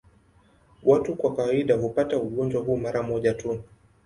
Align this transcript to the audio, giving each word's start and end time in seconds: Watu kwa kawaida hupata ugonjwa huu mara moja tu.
Watu 0.83 1.15
kwa 1.15 1.35
kawaida 1.35 1.75
hupata 1.75 2.17
ugonjwa 2.17 2.61
huu 2.63 2.77
mara 2.77 3.03
moja 3.03 3.33
tu. 3.33 3.59